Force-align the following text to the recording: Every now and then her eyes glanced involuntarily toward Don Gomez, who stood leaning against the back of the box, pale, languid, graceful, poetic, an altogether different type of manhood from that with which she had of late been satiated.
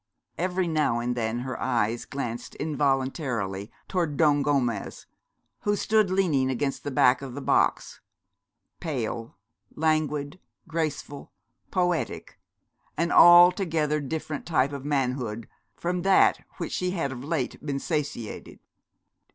Every 0.35 0.67
now 0.67 0.97
and 0.97 1.13
then 1.15 1.41
her 1.41 1.61
eyes 1.61 2.05
glanced 2.05 2.55
involuntarily 2.55 3.69
toward 3.87 4.17
Don 4.17 4.41
Gomez, 4.41 5.05
who 5.59 5.75
stood 5.75 6.09
leaning 6.09 6.49
against 6.49 6.83
the 6.83 6.89
back 6.89 7.21
of 7.21 7.35
the 7.35 7.39
box, 7.39 8.01
pale, 8.79 9.37
languid, 9.75 10.39
graceful, 10.67 11.31
poetic, 11.69 12.39
an 12.97 13.11
altogether 13.11 13.99
different 14.01 14.47
type 14.47 14.71
of 14.73 14.83
manhood 14.85 15.47
from 15.75 16.01
that 16.01 16.39
with 16.39 16.57
which 16.59 16.71
she 16.71 16.89
had 16.89 17.11
of 17.11 17.23
late 17.23 17.63
been 17.63 17.77
satiated. 17.77 18.57